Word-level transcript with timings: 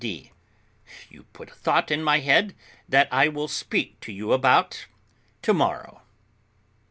D. 0.01 0.31
You 1.11 1.25
put 1.25 1.51
a 1.51 1.53
thought 1.53 1.91
in 1.91 2.03
my 2.03 2.21
head 2.21 2.55
that 2.89 3.07
I 3.11 3.27
will 3.27 3.47
speak 3.47 3.99
to 3.99 4.11
you 4.11 4.33
about 4.33 4.87
to 5.43 5.53
morrow. 5.53 6.01